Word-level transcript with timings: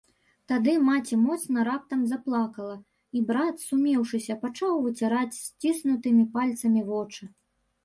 Тады 0.51 0.71
маці 0.85 1.19
моцна 1.25 1.65
раптам 1.67 2.01
заплакала, 2.13 2.77
і 3.19 3.23
брат, 3.29 3.55
сумеўшыся, 3.67 4.39
пачаў 4.47 4.83
выціраць 4.89 5.39
сціснутымі 5.45 6.27
пальцамі 6.41 6.81
вочы. 6.91 7.23